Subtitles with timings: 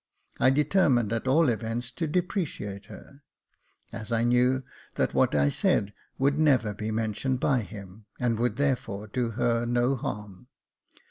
[0.39, 3.21] I deter mined at all events to depreciate her,
[3.91, 4.63] as I knew
[4.95, 9.29] that what I said would never be mentioned by him, and would there fore do
[9.29, 10.47] her no harm.